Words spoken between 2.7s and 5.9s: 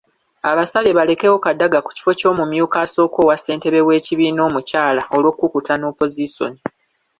asooka owa ssentebe w’ekibiina omukyala olw'okukuta ne